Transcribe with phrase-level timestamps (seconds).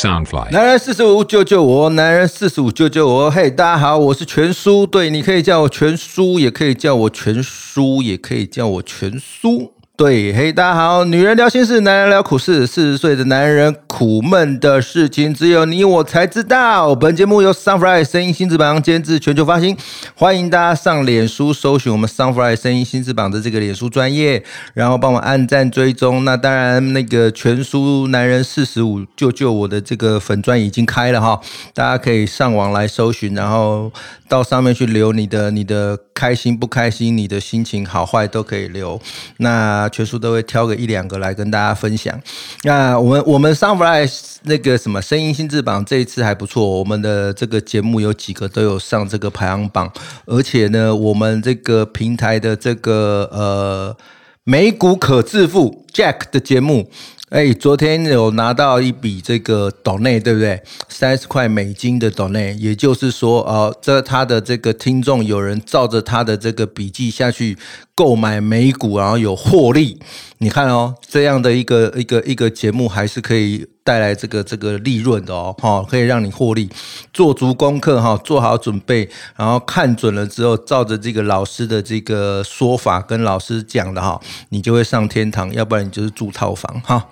[0.00, 3.30] Soundfly，男人四十五救救我，男人四十五救救我。
[3.30, 9.74] 嘿，大家好，我是全叔，对，你可以叫我全叔，也可以叫我全叔，也可以叫我全叔。
[10.00, 12.66] 对，嘿，大家好，女人聊心事，男人聊苦事。
[12.66, 16.94] 四十岁的男人苦闷的事情，只有你我才知道。
[16.94, 19.76] 本节目由 Sunfly 声音新翅膀监制，全球发行。
[20.14, 26.24] 欢迎大家上脸书搜寻我们 Sunfly 声音新翅膀的这个脸书专业，然后帮我按赞追踪。
[26.24, 31.38] 那当然，那个全书男人四十五救救我的这个粉砖已经开了哈，
[31.74, 33.92] 大家可以上网来搜寻，然后
[34.30, 38.98] 到上面去留你的你的开心不开心，你的心情好坏都可以留。
[39.36, 42.18] 那全书都会挑个一两个来跟大家分享。
[42.62, 44.10] 那我们我们 Sunfly
[44.44, 49.92] 那个什么声音新智榜这一次还不错，我们的这个节目有几个都有上这个排行榜，
[50.24, 53.96] 而且呢，我们这个平台的这个呃
[54.44, 56.90] 美股可致富 Jack 的节目。
[57.30, 60.60] 哎，昨天有拿到一笔这个 donate，对不对？
[60.88, 67.56] 三十块美金的 donate，也就是说，呃，这他的这个听众有人照着他的这个笔记下去
[68.00, 70.00] 购买美股，然后有获利。
[70.38, 76.70] 你看哦，这样的一个一个一个节目，还是可以带来这个这个利润的哦，哈，可以让你获利。
[77.12, 79.06] 做足功课哈，做好准备，
[79.36, 87.06] 然后看准了之后，照着这个老师的这个说法跟老师讲的哈，你就会上天堂，要不然你就是住套房哈。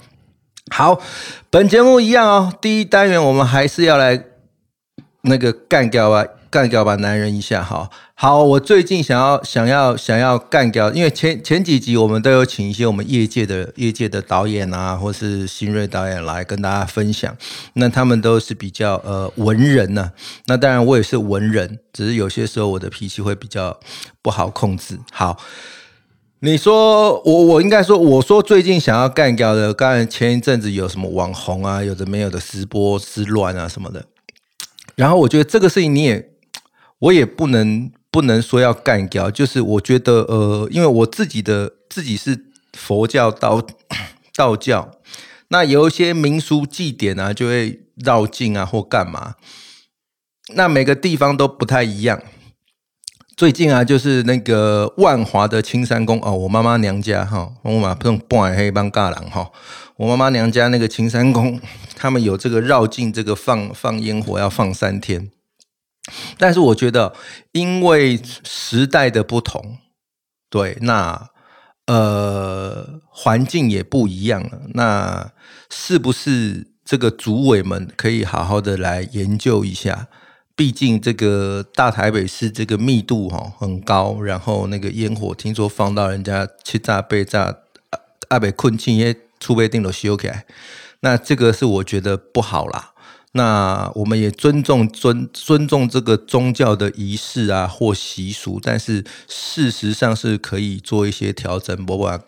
[0.70, 0.98] 好，
[1.50, 2.50] 本节目一样哦。
[2.62, 4.24] 第一单元我们还是要来
[5.20, 7.88] 那个干掉吧，干掉吧男人一下哈。
[8.14, 17.36] 好，我最近想要想要想要干掉，因为前前几集我们都有请一些我们业界的业界的导演啊，或是新锐导演来跟大家分享。
[17.74, 20.12] 那他们都是比较呃文人呢。
[20.46, 23.78] 那当然我也是文人，只是有些时候我的脾气会比较
[24.22, 24.98] 不好控制。
[25.12, 25.38] 好。
[26.40, 34.04] 你说我我应该说我说最近想要干掉的，刚才前一阵子有什么网红啊，有的没有的直播之乱啊什么的，
[34.94, 36.27] 然后我觉得这个事情你也
[37.00, 43.64] 我也不能不能说要干掉，就是我觉得呃，因为我自己的自己是佛教道
[44.34, 44.90] 道教，
[45.48, 49.34] 那有一些民俗祭典啊，就会绕境啊或干嘛，
[50.54, 52.20] 那每个地方都不太一样。
[53.36, 59.52] 最近啊，就是那个万华的青山宫哦，我妈妈娘家哈，我妈这种半黑帮尬狼哈，
[59.96, 61.60] 我妈妈娘家那个青山宫，
[61.94, 65.30] 他们有这个绕境，这个放放烟火要放三天。
[66.36, 67.14] 但是我觉得，
[67.52, 69.78] 因为时代的不同，
[70.50, 71.30] 对，那
[71.86, 75.32] 呃环境也不一样了，那
[75.70, 80.08] 是不是这个组委们可以好好的来研究一下？
[80.54, 87.54] 毕竟这个大台北市这个密度哈很高，然后那个烟火听说放到人家七炸被炸，
[88.28, 90.46] 阿北困境也储备定都修起来，
[91.00, 92.92] 那这个是我觉得不好啦。
[93.32, 102.20] 那我们也尊重尊尊重这个宗教的仪式啊或习俗，但是事实上是可以做一些调整，不管。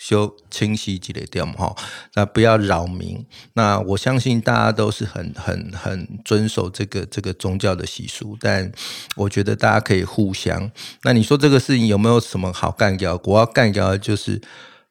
[0.00, 1.76] 修清晰几类点哈，
[2.14, 3.22] 那不要扰民。
[3.52, 8.72] 那我相信大家都是很很很遵守这个这个宗教的习俗，但
[9.14, 10.70] 我觉得大家可以互相。
[11.02, 13.20] 那你说这个事情有没有什么好干掉？
[13.24, 14.40] 我要干掉的就是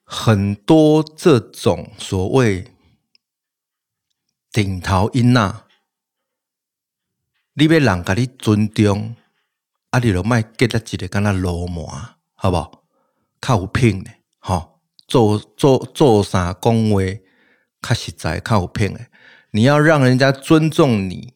[0.03, 2.65] 很多这种所谓
[4.51, 5.63] 顶头音呐，
[7.53, 9.15] 你要人家你尊重，
[9.89, 12.83] 啊，你就卖给他一个跟他罗马，好不好？
[13.39, 14.79] 靠品的，好。
[15.07, 17.01] 做做做啥讲话，
[17.81, 19.07] 较实在，较有骗诶。
[19.49, 21.33] 你要让人家尊重你，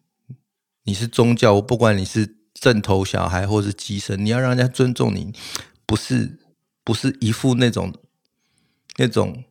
[0.84, 5.34] 你是宗教，不管你是正头小孩或是机神，你要让人家尊重你，
[5.88, 6.38] 不是
[6.84, 7.91] 不是一副那种
[8.97, 9.44] 那种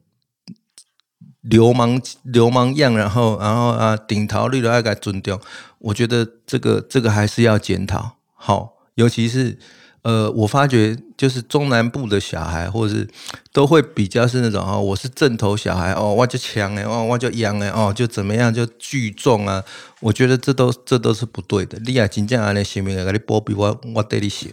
[1.42, 5.38] 流氓流氓样，然后然后啊顶头绿的爱该尊重。
[5.78, 9.58] 我觉得这个这个还是要检讨，好，尤其是。
[10.04, 13.08] 呃，我发觉就是中南部的小孩，或者是
[13.52, 19.62] 都会比较是那种哦，我是正头小孩哦，我就强哎，哦，我就阳哎，哦，就怎么样就聚众啊。
[20.00, 21.78] 我觉得这都这都是不对的。
[21.86, 24.50] 你啊，真正安尼信命啊，你波比我我对你信，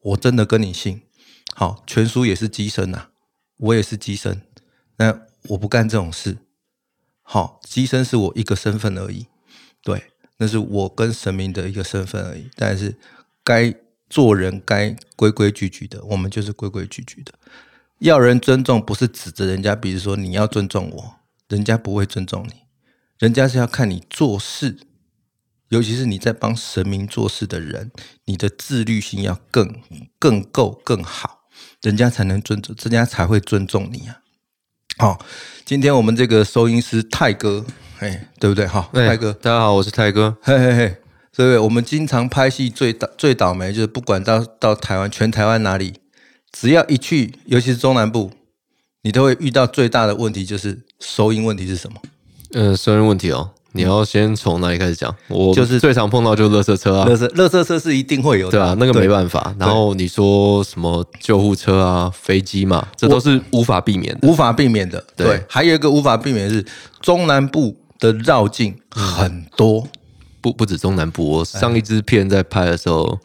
[0.00, 1.02] 我真的跟你信。
[1.54, 3.08] 好，全书也是机身呐，
[3.58, 4.40] 我也是机身，
[4.96, 5.14] 那
[5.48, 6.38] 我不干这种事。
[7.22, 9.26] 好，机身是我一个身份而已，
[9.82, 12.50] 对，那是我跟神明的一个身份而已。
[12.56, 12.96] 但是
[13.44, 13.74] 该。
[14.12, 17.32] 做人该规规矩矩的，我们就是规规矩矩的。
[18.00, 21.14] 要人尊重，不是指着人家，比如说你要尊重我，
[21.46, 22.54] 人家不会尊重你。
[23.20, 24.80] 人家是要看你做事，
[25.68, 27.92] 尤其是你在帮神明做事的人，
[28.24, 29.80] 你的自律性要更
[30.18, 31.42] 更够更好，
[31.80, 34.22] 人家才能尊重，人家才会尊重你啊。
[35.00, 35.18] 好，
[35.64, 37.64] 今天我们这个收音师泰哥，
[38.00, 38.66] 哎，对不对？
[38.66, 40.36] 哈，哎泰哥，大家好，我是泰哥。
[40.42, 40.88] 嘿嘿嘿，
[41.34, 41.58] 对不对？
[41.58, 45.94] 我们经常拍戏最倒最倒霉，就是不管到到台湾，全台湾哪里，
[46.52, 48.30] 只要一去，尤其是中南部，
[49.00, 51.96] 你都会遇到最大的问题，就是收音问题是什么？
[52.52, 55.14] 呃，收音问题哦，你要先从哪里开始讲？
[55.28, 59.10] 我就是最常碰到就是垃圾车啊，垃圾垃圾车是一定会有的，对啊，那个没。
[59.10, 59.52] 办法。
[59.58, 64.28] 然后你说什么救护车啊、飞机嘛，这都是无法避免的。
[64.28, 65.04] 无法避免的。
[65.16, 66.64] 对对，还有一个无法避免的是
[67.00, 69.84] 中南部的绕境很多。
[70.40, 73.18] 不不止中南部，我上一支片在拍的时候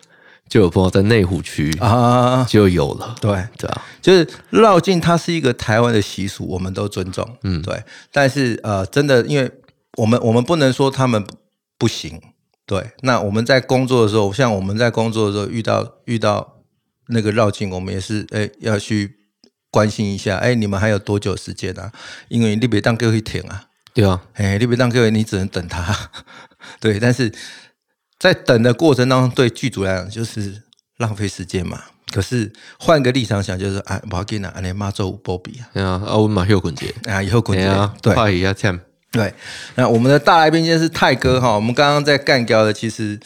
[0.49, 3.15] 就有碰到在内湖区啊，就有了。
[3.21, 7.23] 对，对啊，就是绕境，它是一个台湾的习俗，我们都尊重。
[7.43, 7.79] 嗯，对。
[8.11, 9.49] 但是呃，真的，因为
[9.97, 11.35] 我们我们不能说他们不
[11.77, 12.21] 不行。
[12.65, 16.57] 对，那我们在工作的时候，像我们在工作的时候遇到遇到
[17.09, 19.17] 那个绕境，我们也是哎要去
[19.69, 21.91] 关心一下，哎，你们还有多久时间啊？
[22.27, 23.67] 因为你别当各位停啊。
[23.93, 26.09] 对啊，哎，你别当各位，你只能等他。
[26.81, 27.31] 对，但是
[28.19, 30.63] 在等的过程当中，对剧组来讲就是
[30.97, 31.81] 浪费时间嘛。
[32.11, 38.79] 可是换个立场想，就是啊，不要紧啊，你妈做波比啊，对啊，啊，我马秀捆姐，啊，以后滚对啊，对快一下 champ，
[39.15, 39.33] 对。
[39.75, 43.19] 那我们的大来宾今天是泰哥哈，我们刚刚在干掉的其实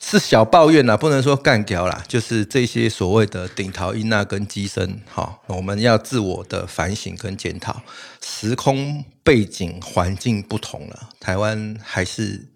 [0.00, 7.82] 是小抱怨啦，不能说干掉啦，就是这些所谓的顶桃音娜跟机身哈，我们要自我的反省跟检讨，
[8.24, 12.46] 时空背景环境不同了，台湾还是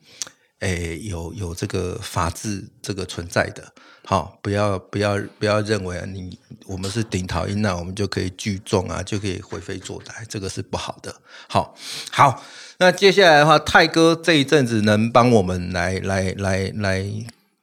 [0.61, 3.73] 诶有有这个法治这个存在的。
[4.05, 6.37] 好，不要不要不要认为啊，你
[6.67, 11.15] 我们是顶桃音娜，我们就可以聚众啊，就可以为非作歹，这个是不好的。
[11.49, 11.73] 好，
[12.11, 12.43] 好，
[12.79, 17.07] 那接下来的话，泰哥这一阵子能帮我们来来来来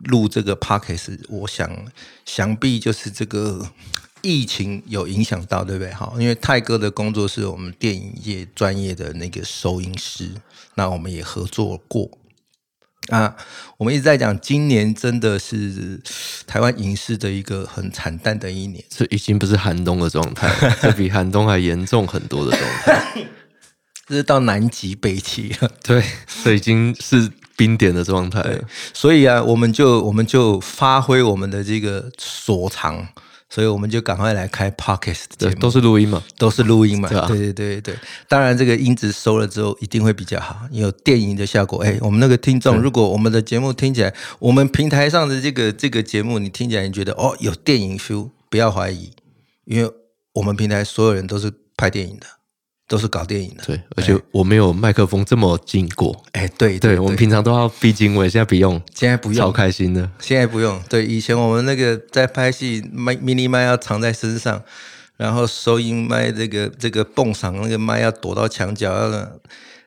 [0.06, 1.70] 录这个 podcast，我想
[2.26, 3.70] 想必就是这个
[4.22, 5.92] 疫情有影响到，对不对？
[5.94, 10.30] 好，因为泰哥的工作是我们电影业专业的那个收音师，
[10.76, 12.10] 那我们也合作过。
[13.10, 13.36] 啊，
[13.78, 16.00] 我们一直在讲，今年真的是
[16.46, 18.84] 台湾影视的一个很惨淡的一年。
[18.88, 23.24] 这已经不是寒冬的状态了，这比寒冬还严重很多的状态。
[24.10, 26.04] 这是到南极北极了， 对，
[26.44, 28.60] 这已经是冰点的状态了。
[28.92, 33.08] 所以啊，我们就我们就发挥我们的这个所长，
[33.50, 36.24] 所以我们就赶快来开 podcast 节对，目，都是录音嘛。
[36.40, 37.96] 都是录音嘛，对啊对对对对。
[38.28, 41.84] 当然，这个音质收了之后一定会比较好，有电影的效果。
[41.84, 49.12] 哎，我们那个听众，如果我们的节目听起来，我们平台上的这个这个节目，你听起来你觉得哦有电影 feel，不要怀疑，
[49.66, 49.92] 因为
[50.34, 52.26] 我们平台所有人都是拍电影的，
[52.90, 53.64] 都是搞电影的。
[53.66, 56.22] 对，而且我没有麦克风这么近过。
[56.34, 60.10] 哎，对对，我们平常都要避经纬，现在不用，现在不用超用，开心的。
[60.20, 60.82] 现在不用。
[60.90, 64.62] 对，以前我们那个在拍戏，麦 mini 麦要藏在身上，
[65.16, 69.30] 然后收音麦这个这个蹦场那个麦要躲到墙角，要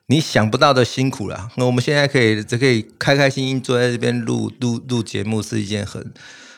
[0.06, 1.50] 你想不到的辛苦啦。
[1.56, 6.12] 那我们现在可以只可以开开心心坐在这边录录录节目，是一件很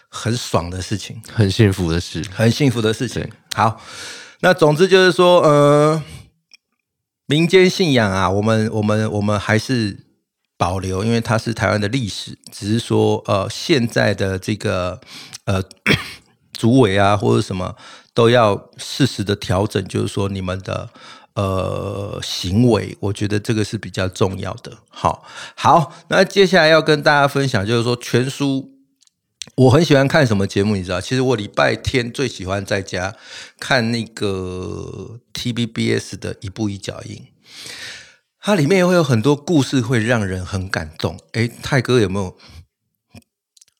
[0.08, 2.22] 很爽的事情，很幸福的事。
[2.34, 3.26] 很幸福的事情。
[3.54, 3.80] 好，
[4.40, 6.02] 那总之就是说，呃，
[7.26, 10.06] 民间信仰啊，我们我们我们还是
[10.56, 15.00] 保留，因为它是台湾的历史，只是说呃现在的这个
[15.44, 15.62] 呃
[16.52, 17.76] 主委啊或者什么
[18.12, 20.90] 都要适时的调整，就是说你们的。
[21.36, 24.70] 呃，行为，我觉得这个是比较重要的。
[24.88, 25.24] 好，
[25.56, 28.73] 好，那接下来要跟大家分享，就是说全书，
[29.56, 31.00] 我很喜欢看什么节目，你知道？
[31.00, 33.14] 其实我礼拜天最喜欢在家
[33.60, 37.22] 看那个 TVBS 的一步一脚印，
[38.40, 41.18] 它里面也会有很多故事，会让人很感动。
[41.32, 42.36] 哎，泰哥有没有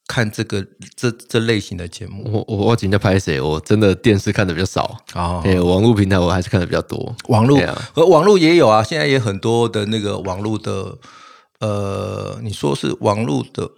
[0.06, 2.30] 看这个这这类型的节目？
[2.30, 3.40] 我我我今天拍谁？
[3.40, 7.16] 我真的电视看的比较少，哦哎、网络平台我还是看的比较多。
[7.28, 10.98] 网络对啊和网络也有啊，现在也很多的那个网络的，
[11.60, 13.70] 呃，你说是网络的，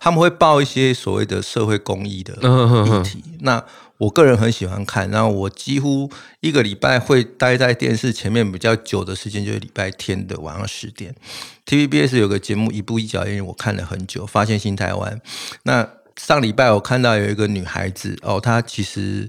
[0.00, 3.22] 他们会报一些所谓的社会公益的嗯哼哼议题。
[3.40, 3.62] 那
[3.98, 11.14] 我个人很喜欢看，然后我几乎一个礼拜会待在电视前面比较久的时间，就是礼拜天的晚上十点。
[11.66, 15.20] TVBS 有个节目《一步一脚印》，我看了很久，发现新台湾。
[15.64, 19.28] 那上礼拜我看到有一个女孩子哦，她其实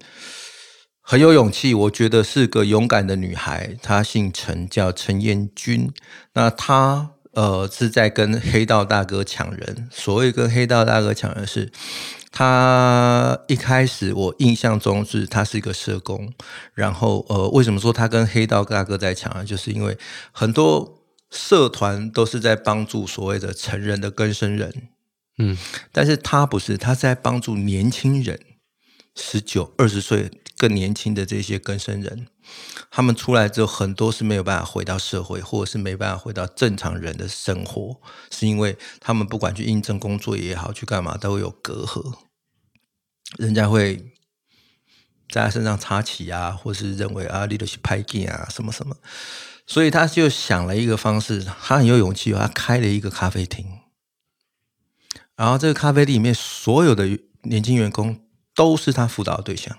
[1.02, 3.76] 很有勇气，我觉得是个勇敢的女孩。
[3.84, 5.92] 她姓陈，叫陈燕君。
[6.34, 9.88] 那她呃是在跟黑道大哥抢人。
[9.92, 11.72] 所谓跟黑道大哥抢人是，
[12.32, 16.34] 他一开始我印象中是他是一个社工，
[16.74, 19.44] 然后呃为什么说他跟黑道大哥在抢啊？
[19.44, 19.98] 就是因为
[20.32, 24.90] 很多社团都是在帮助所谓的成人的更生人，
[25.38, 25.58] 嗯，
[25.92, 28.40] 但是他不是，他是在帮助年轻人，
[29.16, 30.30] 十九、二十岁
[30.62, 32.28] 更年轻的这些更生人。
[32.92, 38.00] 他们出来之后，很多是没有办法回到社会，或者是没办法回到正常人的生活，
[38.30, 42.14] 是因为他们不管去应征工作也好，去干嘛都有隔阂，
[43.40, 44.14] 人家会
[45.32, 48.96] 在他身上插旗啊，或是认为啊，你都是拍镜啊，什么什么，
[49.66, 53.66] 所以他就想了一个方式，他很有勇气，他开了一个咖啡厅，
[55.36, 58.20] 然后这个咖啡厅里面所有的年轻员工
[58.54, 59.76] 都是他辅导的对象。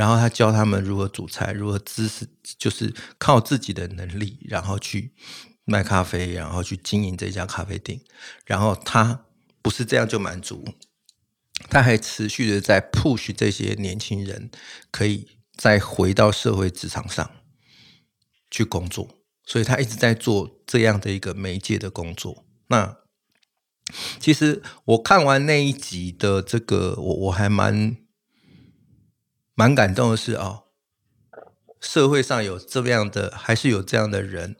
[0.00, 2.26] 然后他教他们如何煮菜，如何知识，
[2.56, 5.12] 就是靠自己的能力，然后去
[5.66, 8.00] 卖咖啡，然后去经营这家咖啡店。
[8.46, 9.26] 然后他
[9.60, 10.64] 不是这样就满足，
[11.68, 14.50] 他还持续的在 push 这些年轻人，
[14.90, 17.30] 可以再回到社会职场上
[18.50, 19.06] 去工作。
[19.44, 22.46] 所以他一直在做这样的一个媒介的工作。
[22.68, 22.96] 那
[24.18, 27.98] 其实我看完那一集的这个，我我还蛮。
[29.60, 30.62] 蛮感动的是哦，
[31.82, 34.56] 社会上有这样的，还是有这样的人，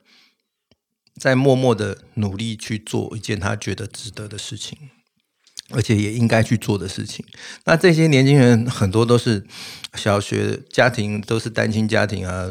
[1.19, 4.91] 在默默的努力去做一件他觉得值得的事情，
[5.71, 7.25] 而且也应该去做的事情。
[7.65, 9.47] 那这些年轻人很多都是
[9.95, 12.51] 小学家庭，都是单亲家庭啊，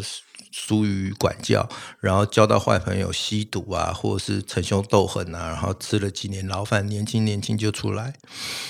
[0.51, 8.13] 疏于管教，然后交到坏朋友，吸毒啊，或者是逞凶斗狠啊，然后吃了几年牢饭，年轻年轻就出来，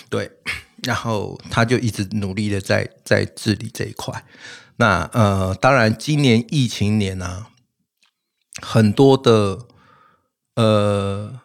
[0.09, 0.31] 对。
[0.83, 4.24] 然后他就一直努力的在在治理这一块。
[4.77, 7.50] 那呃，当然今年疫情年啊，
[8.62, 9.67] 很多的
[10.55, 11.41] 呃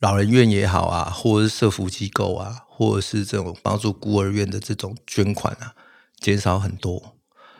[0.00, 5.76] 老人院也好啊，或者是社福机构啊，或者是这种帮助孤儿院的这种捐款啊，
[6.18, 7.15] 减少很多。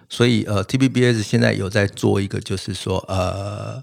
[0.09, 3.83] 所以呃，T B B S 现在有在做一个，就是说呃。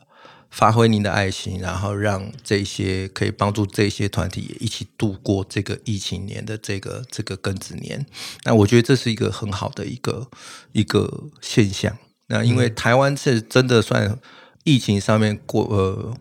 [0.53, 8.05] 发挥您的爱心，然后让这些可以帮助这些团体也一起度过这个疫情年的这个这个庚子年。
[8.43, 10.27] 那我觉得这是一个很好的一个
[10.71, 11.97] 一个现象。
[12.27, 14.15] 那因为台湾是真的算
[14.63, 16.13] 疫情上面过呃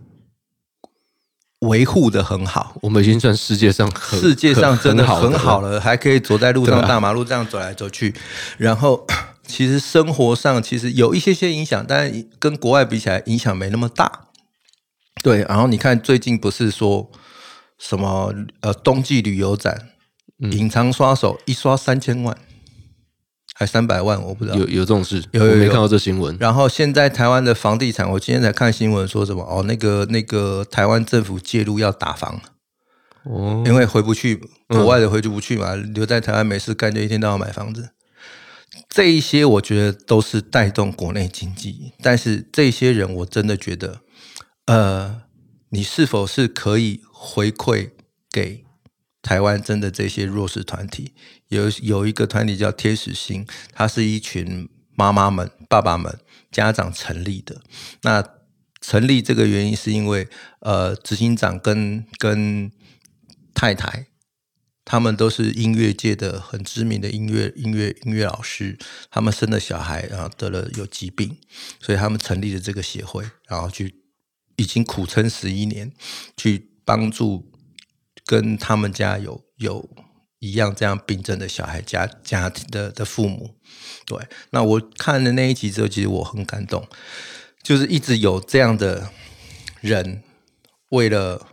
[1.58, 8.14] 维护的很好，我们已经算世界上世界上真的很好了，还可以走在路上大马路这样走来走去，
[8.56, 9.06] 然后。
[9.52, 14.28] 其实生活上其实有一些些影响，但跟国外比起来影响没那么大。
[15.22, 17.10] 对，然后你看最近不是说
[17.78, 18.32] 什么
[18.62, 19.90] 呃冬季旅游展，
[20.52, 22.34] 隐藏刷手一刷三千万，
[23.54, 24.56] 还三百万，我不知道。
[24.56, 26.34] 有有这种事，有有没看到这新闻？
[26.40, 32.40] 然后现在台湾的房地产，我今天才看新闻说什么哦，那个那个台湾政府介入要打房。
[33.24, 37.90] 哦，因为回不去国外的回不去嘛，留在台湾没事干，就一天到晚买房子。
[38.92, 44.02] 这一些我觉得都是带动国内经济，但是这些人我真的觉得，
[44.66, 45.22] 呃，
[45.70, 47.92] 你是否是可以回馈
[48.30, 48.66] 给
[49.22, 51.14] 台湾真的这些弱势团体？
[51.48, 56.18] 有有一个团体叫天使星，它是一群妈妈们、爸爸们、
[56.50, 57.62] 家长成立的。
[58.02, 58.22] 那
[58.82, 60.28] 成立这个原因是因为，
[60.60, 62.70] 呃，执行长跟跟
[63.54, 64.08] 太太。
[64.84, 68.76] 他们都是音乐界的很知名的音乐音乐音乐老师，
[69.10, 71.38] 他们生了小孩，然后得了有疾病，
[71.80, 73.94] 所以他们成立了这个协会，然后去
[74.56, 75.92] 已经苦撑十一年，
[76.36, 77.52] 去帮助
[78.26, 79.88] 跟他们家有有
[80.40, 83.54] 一样这样病症的小孩家家庭的的父母。
[84.04, 84.18] 对，
[84.50, 86.86] 那我看了那一集之后，其实我很感动，
[87.62, 89.12] 就是一直有这样的
[89.80, 90.24] 人
[90.88, 91.46] 为了。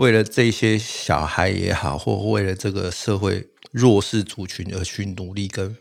[0.00, 5.76] 为了这些小孩也好，或为了这个社会弱势族群而去努力跟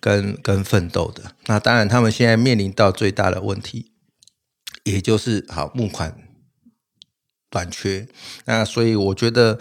[0.00, 3.92] 跟跟奋斗的，那当然他们现在面临到最大的问题，
[4.82, 6.18] 也就是好募款
[7.48, 8.08] 短缺。
[8.46, 9.56] 那所以我觉得，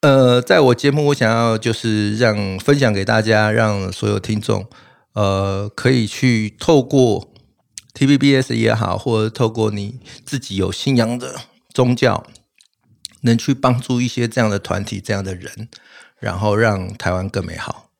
[0.00, 4.66] 呃，在我节目我想要就是让分享给大家，让所有听众，
[5.12, 7.32] 呃，可以去透过
[7.92, 11.36] T V B S 也好，或者透过你自己有信仰的
[11.72, 12.26] 宗教。
[13.24, 15.68] 能去帮助一些这样的团体、这样的人，
[16.18, 17.90] 然后让台湾更美好，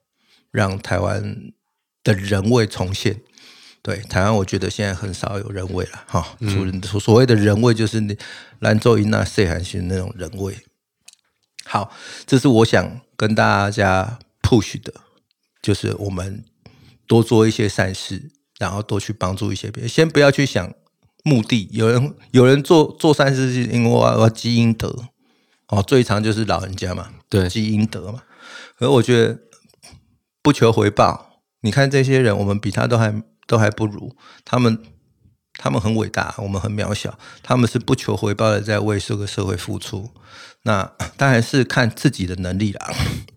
[0.50, 1.52] 让台湾
[2.02, 3.20] 的人味重现。
[3.82, 6.36] 对台湾，我觉得现在很少有人味了，哈。
[6.88, 8.16] 所所谓的人味，就是
[8.60, 10.56] 兰州一那谢寒心那种人味。
[11.66, 11.92] 好，
[12.26, 14.94] 这是我想跟大家 push 的，
[15.60, 16.44] 就是我们
[17.06, 19.88] 多做一些善事，然后多去帮助一些别人。
[19.88, 20.72] 先不要去想
[21.22, 25.08] 目的，有人有人做做善事，是因为我要积阴德。
[25.68, 28.22] 哦，最长就是老人家嘛，对，积阴德嘛。
[28.78, 29.38] 而我觉得
[30.42, 34.16] 不求回报，你看这些人，我们比他都还都还不如。
[34.44, 34.78] 他们
[35.54, 40.10] 他们很伟大，我们很渺小，他们是不求回报的在为这个社会付出。
[40.66, 42.90] 那当然是看自己的能力啦，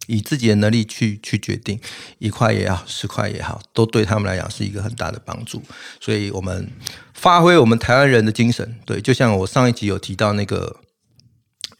[0.07, 1.79] 以自己的能力去去决定，
[2.19, 5.61] 一块也好，十块也好，都对他们来讲是一个很大的帮助。
[5.99, 6.71] 所以，我们
[7.13, 10.77] 发挥我们台湾人的精神，对，就像我上一集有提到那个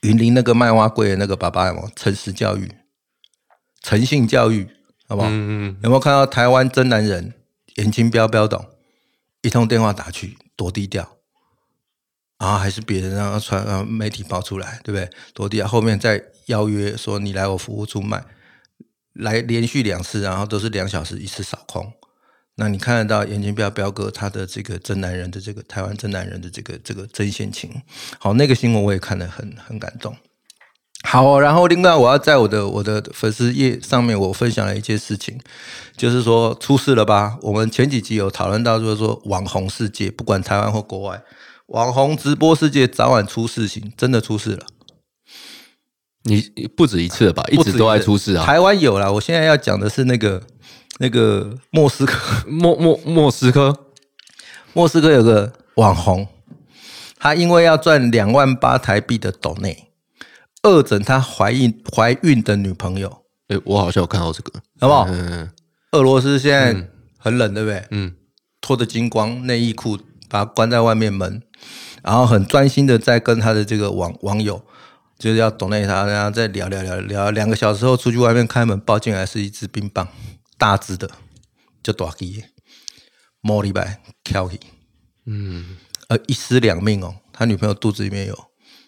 [0.07, 2.71] 云林那个卖蛙龟的那个爸爸，有诚实教育、
[3.81, 4.67] 诚信教育，
[5.07, 5.27] 好不好？
[5.29, 7.33] 嗯嗯，有没有看到台湾真男人
[7.75, 8.65] 眼睛标标懂，
[9.41, 11.17] 一通电话打去多低调，
[12.39, 15.09] 然后还是别人让他传让媒体爆出来，对不对？
[15.33, 18.23] 多低调，后面再邀约说你来我服务处卖，
[19.13, 21.91] 来连续两次，然后都是两小时一次扫空。
[22.57, 27.71] 那你看得到眼睛标标哥他的这个真男人的这个台湾真男人的这个这个真性情，
[28.19, 30.15] 好，那个新闻我也看得很很感动。
[31.03, 35.39] 好哦、然后另外我要在我的我的粉丝页上面，我分享了一件事情，
[35.95, 37.37] 就是说出事了吧？
[37.43, 41.21] 我们前几集有讨论到，就是说网红世界，不管台湾或国外，
[41.67, 44.65] 网红直播世界早晚出事情，真的出事了，
[46.23, 46.41] 你
[46.75, 47.43] 不止一次了吧？
[47.51, 48.43] 一直都在出事啊！
[48.43, 50.41] 台湾有啦，我现在要讲的是那个
[50.99, 53.85] 那个莫斯科，莫莫莫斯科，
[54.73, 56.27] 莫斯科有个网红，
[57.19, 59.89] 他因为要赚两万八台币的斗内，
[60.63, 65.05] 恶整他怀孕怀孕的女朋友，哎，我好像有看到这个，好不好？
[65.09, 65.49] 嗯
[65.93, 66.75] 俄罗斯现在
[67.17, 67.81] 很冷，对不对？
[67.91, 68.13] 嗯，
[68.59, 71.41] 脱的精光，内衣裤把他关在外面门，
[72.03, 74.61] 然后很专心的在跟他的这个网网友，
[75.17, 80.05] 就是要懂内他，然后再聊聊聊聊两个小时后出去外面开门，抱进来是一支冰棒，
[80.57, 81.09] 大只的，
[81.83, 82.43] 就大鸡，
[83.41, 84.59] 摸礼拜挑起，
[85.25, 88.37] 嗯，呃，一尸两命哦，他女朋友肚子里面有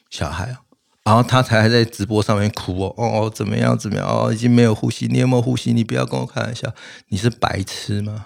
[0.10, 0.62] 小孩啊。
[1.06, 5.74] 然后他才还在直播上面哭哦，哦哦，怎么样怎么样哦，已经没有呼吸，你有没有呼吸？
[5.74, 6.72] 你不要跟我开玩笑，
[7.08, 8.26] 你是白痴吗？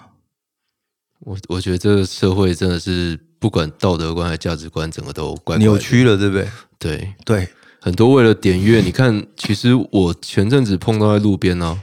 [1.20, 5.78] 我我觉得这个社会真的是不管道德观还是价值观，整个都怪怪扭。
[5.78, 6.48] 曲了，对不对？
[6.78, 7.48] 对，对，
[7.80, 11.80] 很多为了点阅，你看，其实我前阵子碰到在路边呢、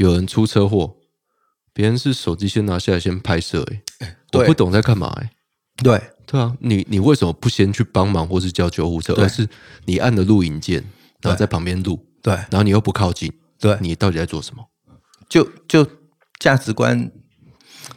[0.00, 0.96] 有人出车祸，
[1.74, 3.82] 别人是手机先拿下来先拍摄、欸，
[4.32, 5.30] 我不懂在干嘛、欸，
[5.76, 9.24] 对，对啊，你你为什么不先去帮忙或是叫救护车，对。
[9.24, 9.46] 而是
[9.84, 10.82] 你按了录影键，
[11.20, 14.70] 然后在旁边录，对，然后你又不靠近，对，你到底在做什么？
[15.28, 15.86] 就就
[16.38, 17.12] 价值观、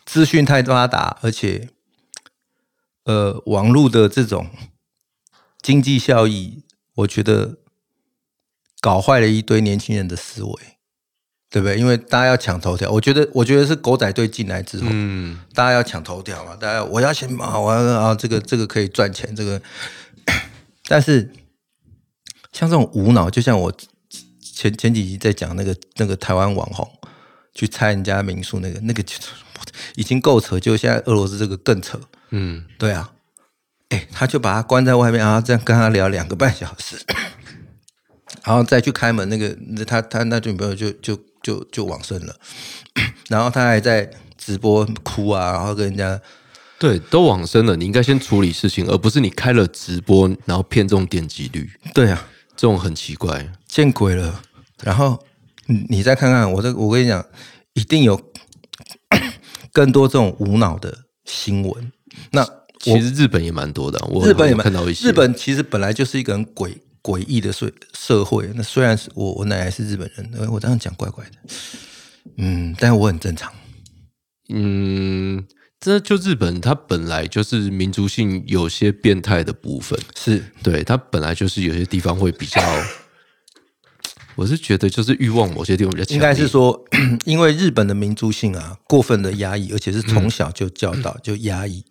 [0.05, 1.69] 资讯太发达，而且
[3.05, 4.49] 呃，网络的这种
[5.61, 7.59] 经济效益，我觉得
[8.81, 10.53] 搞坏了一堆年轻人的思维，
[11.53, 11.77] 对不对？
[11.77, 19.61] 因为大家要抢头条，我觉得，我觉得是狗仔队进来之后，嗯，大家要抢头条嘛，大家我要先买，我要啊，这个这个可以赚钱，这个，
[20.89, 21.31] 但是
[22.51, 23.71] 像这种无脑，就像我
[24.41, 26.89] 前前几集在讲那个那个台湾网红
[27.53, 29.15] 去拆人家民宿那个那个就
[29.93, 31.99] 已经够扯，就现在俄罗斯这个更扯，
[32.31, 33.11] 嗯，对啊，
[33.89, 36.97] 哎，他就把他关在外面，然后这样跟他聊两个半小时，
[38.43, 42.35] 然后再去开门，那个他他那女朋友就就就就往生了，
[43.29, 46.19] 然后他还在直播哭啊，然后跟人家
[46.79, 52.25] 对，都往生了，你应该先处理事情，而不是你开了直播，然后骗这种点击率，对啊，
[52.55, 53.51] 这种很奇怪。
[53.67, 54.41] 见鬼了。
[54.83, 55.17] 然后
[55.67, 57.23] 你你再看看我这，我跟你讲，
[57.73, 58.19] 一定有
[59.71, 61.91] 更多这种无脑的新闻。
[62.31, 62.45] 那
[62.79, 65.07] 其实日本也蛮多的啊，我我日本也蛮看到一些。
[65.07, 68.49] 日本其实本来就是一个很诡诡异的社社会。
[68.55, 71.31] 那虽然是我我奶奶是日本人，呃我这样讲怪怪的，
[72.37, 73.53] 嗯，但是我很正常。
[74.49, 75.45] 嗯，
[75.79, 82.61] 这就日本，它本来就是民族性有些变态的部分，是对它本来就是有些地方会比较，
[84.35, 86.83] 我是觉得就是欲望某些地方比较强，应该是说，
[87.25, 91.83] 因为日本的民族性啊过分的压抑，而且是从小就教导、就压抑，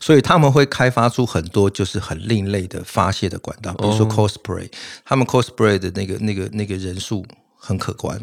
[0.00, 4.68] 所以他们会开发出很多就是很另类的发泄的管道，比如说 cosplay，、
[5.04, 7.24] 他们 cosplay 的那个那个那个人数
[7.60, 8.16] 很可观，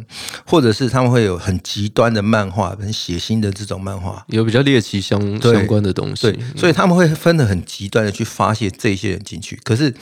[0.45, 4.25] 或者是他们会有很极端的漫画、很血腥的这种漫画。
[4.29, 6.31] 有比较猎奇相相关的东西。
[6.31, 9.59] 对，，所以他们会分的很极端的去发泄这些人进去。
[9.63, 9.93] 可是，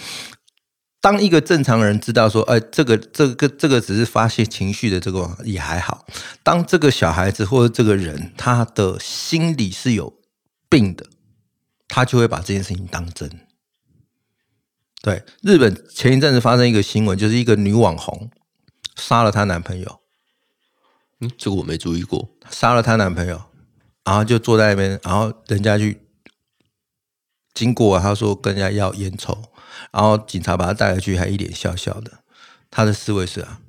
[1.04, 6.06] 当一个正常人知道说，哎、这个这个这个只是发泄情绪的这个也还好。
[6.44, 10.14] 当这个小孩子或者这个人他的心理是有
[10.70, 11.06] 病的，
[11.90, 13.30] 他就会把这件事情当真。
[15.02, 18.32] 对，日本前一阵子发生一个新闻，就是一个女网红
[18.96, 20.00] 杀了她男朋友，
[21.20, 23.42] 嗯，这个我没注意过，杀了她男朋友，
[24.06, 26.00] 然后就坐在那边，然后人家去
[27.54, 29.38] 经过啊，他说跟人家要烟抽，
[29.92, 32.12] 然后警察把他带回去，还一脸笑笑的。
[32.72, 33.60] 他的思维是啊，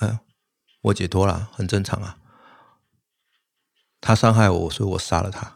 [0.00, 0.18] 嗯，
[0.82, 2.16] 我解脱了，很正常啊。
[4.00, 5.54] 他伤害我，所以我杀了他。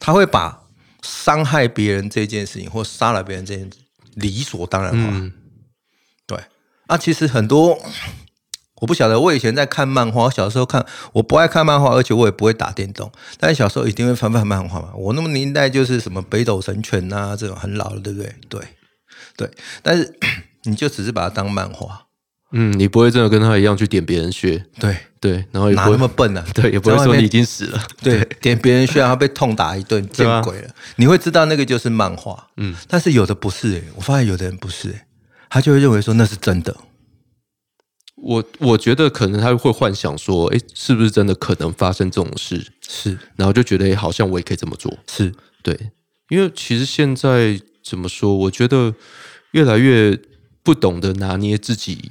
[0.00, 0.64] 他会把
[1.02, 3.78] 伤害别人这件事情，或杀了别人这件事
[4.14, 4.98] 理所当然化。
[5.12, 5.32] 嗯，
[6.26, 6.42] 对，
[6.86, 7.78] 啊，其实很多
[8.80, 14.92] 我不晓得，我以前在看漫画，我小时候看，我不爱看漫画，而且我也不会打电动，但是小时候一定会翻翻漫画嘛。
[14.94, 18.34] 我那么年代就是什么北斗神拳啊，这种很老了，对不对？
[18.48, 18.60] 对，
[19.36, 19.50] 对，
[19.82, 20.18] 但是
[20.64, 22.06] 你就只是把它当漫画，
[22.52, 26.44] 嗯，你不会真的跟他一样去点别人穴，对，对，然后也哪不会，那么笨啊？
[26.54, 30.70] 对，也不会在外面说你已经死了，对，点别人需要他被痛打一顿， 见啊鬼了！
[30.96, 35.06] 你会知道那个就是漫画，嗯，但是有的不是、欸，我发现有的人不是、欸，
[35.50, 36.76] 他就会认为说那是真的，
[38.16, 42.64] 我我觉得可能他会幻想说，哎，是不是真的可能发生这种事？
[42.88, 44.96] 是然后就觉得，哎，好像我也可以这么做。
[45.10, 45.78] 是，对，
[46.28, 48.94] 因为其实现在怎么说，我觉得
[49.52, 50.18] 越来越
[50.62, 52.10] 不懂得拿捏自己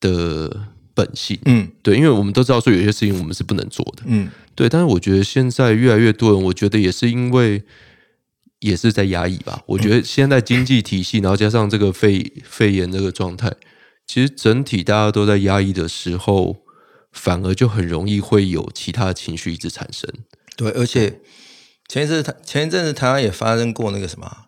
[0.00, 1.38] 的本性。
[1.44, 4.04] 嗯对，因为我们都知道说有些事情我们是不能做的。
[4.06, 7.62] 嗯，对，但是我觉得现在越来越多人，我觉得也是因为
[8.60, 9.62] 也是在压抑吧。
[9.66, 13.52] 我觉得现在经济体系，然后加上这个肺肺炎这个状态，
[14.06, 16.56] 其实整体大家都在压抑的时候，
[17.12, 20.10] 反而就很容易会有其他的情绪一直产生。
[20.56, 21.20] 对，而且
[21.86, 24.45] 前一阵台前一阵子台湾也发生过那个什么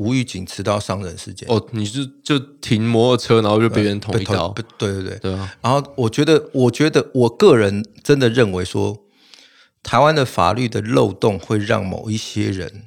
[0.00, 9.04] 无预警持刀伤人事件，哦，你是就停摩托车，然后就被别人捅一刀，被对对对，对啊，然后我觉得，我觉得我个人真的认为说，
[9.82, 12.84] 台湾的法律的漏洞会让某一些人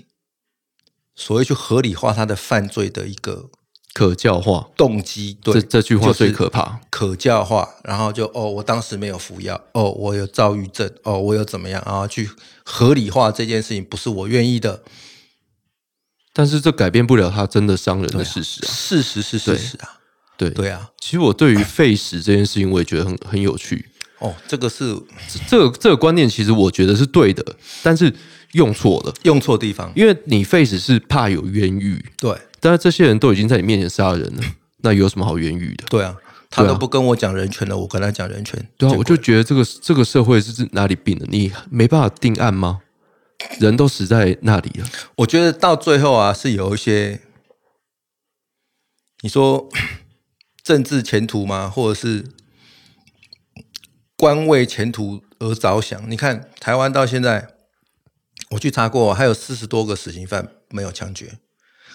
[1.16, 3.52] 所谓去合理化他的犯罪的一个
[3.94, 5.38] 可教化，动机。
[5.44, 6.82] 对，这这句话最可怕。
[6.90, 12.28] 可教化，然后就哦，我当时没有服药，哦，我有躁郁症，哦，我有怎么样，然后去
[12.66, 14.82] 合理化这件事情不是我愿意的，
[16.34, 18.68] 但是这改变不了他真的伤人的事实啊。
[18.68, 19.88] 事实是事实啊，
[20.36, 23.86] 对，对啊，其实我对于废死这件事情，我也觉得很很有趣。
[24.20, 24.98] 哦，这个是
[25.48, 27.46] 这个这个观念其实我觉得是对的，
[27.82, 28.12] 但是
[28.54, 29.14] 用错了。
[29.24, 34.44] 用错地方，因为你 face 是怕有冤狱，对但是这些人都已经在你面前杀人了，
[34.82, 35.84] 那有什么好冤狱的？
[35.90, 36.16] 对啊，
[36.50, 41.26] 他都不跟我讲人权了，我跟他讲人权，对啊，我就觉得这个这个社会是哪里病了？
[41.30, 42.80] 你没办法定案吗？
[43.60, 47.22] 人都死在那里了，我觉得到最后啊，是有一些，
[49.22, 49.70] 你说
[50.64, 51.70] 政治前途吗？
[51.70, 52.26] 或者是
[54.18, 56.10] 官为前途而着想？
[56.10, 57.50] 你看台湾到现在，
[58.52, 61.38] 我去查过，还有四十多个死刑犯没有枪决。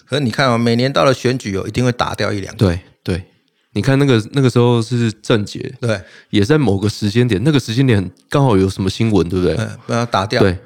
[0.05, 2.65] 可是你看啊，每年到了选举哦，一定会打掉一两个。
[2.65, 3.25] 对对。
[3.73, 9.55] 你看那个那个时候是政捷，对，也在某个时间点，那个时间点刚好有什么新闻，对不对？
[9.57, 10.41] 嗯，把它打掉。
[10.41, 10.57] 对，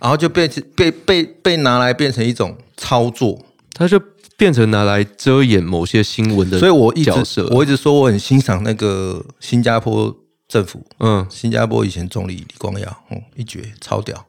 [0.00, 3.44] 然后就变成被被被拿来变成一种操作。
[3.72, 4.02] 它就
[4.36, 7.42] 变成拿来遮掩某些新闻的所以我一直。
[7.50, 10.14] 我一直说我很欣赏那个新加坡
[10.48, 14.26] 政府，嗯，新加坡以前总理李光耀，嗯，一绝超屌，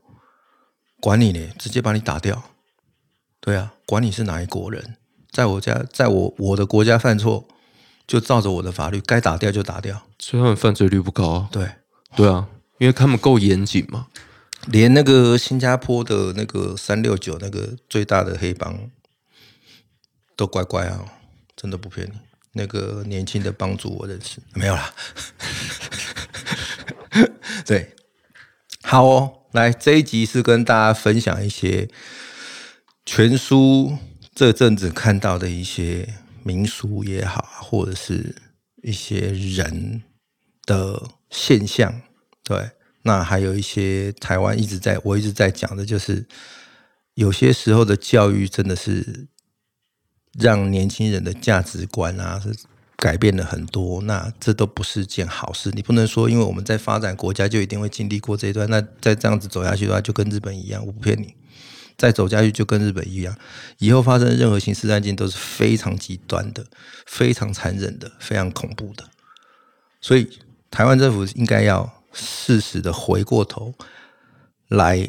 [1.00, 2.42] 管你呢，直接把你打掉。
[3.40, 4.96] 对啊，管你是哪一国人，
[5.32, 7.46] 在我家，在我我的国家犯错，
[8.06, 10.00] 就照着我的法律，该打掉就打掉。
[10.20, 11.50] 所以他们犯罪率不高啊。
[11.52, 11.68] 对，
[12.16, 14.08] 对啊，因为他们够严谨嘛。
[14.68, 18.92] 连那个新加坡的那个三六九那个最大的黑帮
[20.36, 21.06] 都乖乖啊，
[21.56, 22.14] 真的不骗你。
[22.54, 24.94] 那个年轻的帮主我认识，没有啦。
[27.66, 27.96] 对，
[28.84, 31.90] 好哦，来这一集是跟大家分享一些
[33.06, 33.98] 全书
[34.36, 38.36] 这阵子看到的一些民俗也好，或者是
[38.84, 40.04] 一些人
[40.66, 42.02] 的现象，
[42.44, 42.72] 对。
[43.04, 46.26] 那还有一些台湾一直在我一直在讲的，就是
[47.16, 49.28] 有些时候的教育真的是
[50.40, 52.56] 让年轻人的价值观啊是
[52.96, 54.02] 改变了很多。
[54.02, 55.72] 那这都不是件好事。
[55.72, 61.36] 你不能说因为我们在发展国家就一定会经历过这一段，那再这样子走下去的话，就跟日本一样，我不骗你。
[61.98, 63.38] 再走下去就跟日本一样，
[63.78, 66.66] 以后发生任何刑事案件都是非常极端的、
[67.06, 69.08] 非常残忍的、非常恐怖的。
[70.00, 70.40] 所以
[70.72, 73.74] 台湾政府应该要适时的回过头
[74.68, 75.08] 来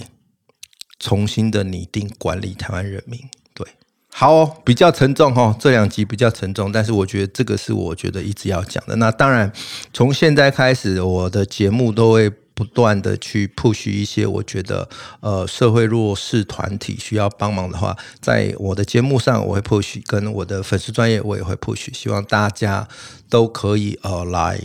[0.99, 3.21] 重新的拟定管理台湾人民。
[3.55, 3.67] 对，
[4.11, 8.97] 好、比较沉重哦，这两集比较沉重，但是我觉得这个是我觉得一直要讲的。
[8.97, 9.53] 那当然，
[9.93, 12.33] 从现在开始，我的节目都会。
[12.55, 14.89] 不断的去 push 一些我觉得
[15.21, 22.87] 呃社会弱势团体需要帮忙的话，在我的节目上我会 push，跟我的粉丝专业我也会 push，希望大家
[23.29, 24.61] 都可以呃来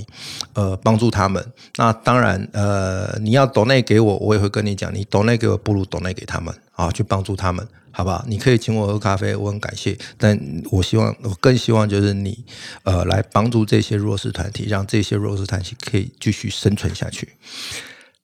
[0.54, 1.46] 呃帮助他们。
[1.78, 7.68] 那当然呃你要 donate 给我，我也会跟你讲，你 donate 给我不如 donate 给他们啊，去帮助他们。
[7.98, 8.24] 好不好？
[8.28, 9.98] 你可以请我喝咖啡，我很感谢。
[10.20, 12.46] 但我希望，我更希望就是你，
[12.84, 17.30] 呃，来帮助这些弱势团体，让这些弱势团体可以继续生存下去。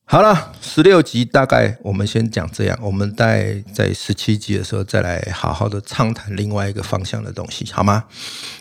[0.05, 8.03] 好了，十六集大概我们先讲这样，我们在在十七集的时候再来好好的畅谈另外一个方向的东西，好吗？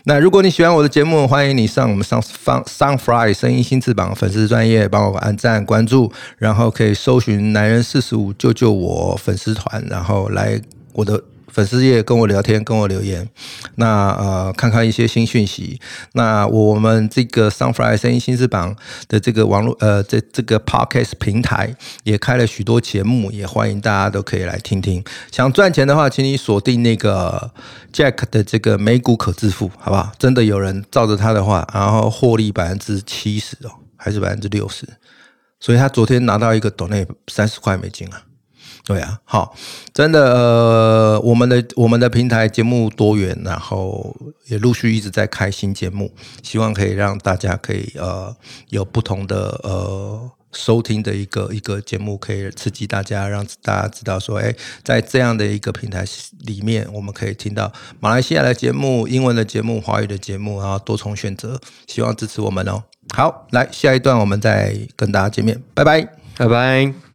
[0.05, 10.59] 那如果你喜欢我的节目，欢迎你上我们上 Sunfly 声音新翅膀粉丝专业帮我按赞关注，然后可以搜寻男人四十五救救我粉丝团，然后来
[10.93, 11.23] 我的。
[11.49, 13.29] 粉丝页跟我聊天，跟我留言，
[13.75, 15.79] 那呃看看一些新讯息。
[16.13, 18.75] 那我们这个 Sunfly 声音新翅膀
[19.07, 21.75] 的这个网络呃这这个 Podcast 平台
[22.05, 25.03] 也开了许多节目，也欢迎大家都可以来听听。
[25.31, 27.51] 想赚钱的话，请你锁定那个
[27.93, 30.11] Jack 的这个美股可致富，好不好？
[30.17, 34.87] 真的有人照着他的话，然后获利百分之七十哦，还是百分之六十？
[35.59, 38.23] 所以他昨天拿到一个 donate 三十块美金啊。
[38.85, 39.55] 对啊，好，
[39.93, 44.13] 真的，呃，我们的我们的平台节目多元，然后
[44.47, 48.35] 也陆续一直在开新节目，希望可以让大家可以呃
[48.69, 56.03] 有不同的呃收听的一个一个节目，可以刺激大家，让大家知道说，哎，在这样的一个平台
[56.41, 62.83] 里面，我们可以听到马来西亚的节目、英文的节目、华语的节目，然后多重选择，希望支持我们哦。
[63.15, 66.05] 好，来下一段我们再跟大家见面，拜拜，
[66.37, 67.03] 拜拜。